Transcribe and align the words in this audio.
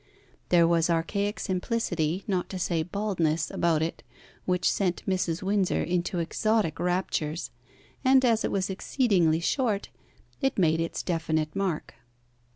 There 0.49 0.67
was 0.67 0.89
archaic 0.89 1.39
simplicity, 1.39 2.23
not 2.27 2.49
to 2.49 2.57
say 2.57 2.81
baldness, 2.81 3.51
about 3.51 3.83
it 3.83 4.01
which 4.45 4.67
sent 4.67 5.05
Mrs. 5.07 5.43
Windsor 5.43 5.83
into 5.83 6.17
exotic 6.17 6.79
raptures, 6.79 7.51
and, 8.03 8.25
as 8.25 8.43
it 8.43 8.49
was 8.51 8.71
exceedingly 8.71 9.39
short, 9.41 9.89
it 10.41 10.57
made 10.57 10.81
its 10.81 11.03
definite 11.03 11.55
mark. 11.55 11.93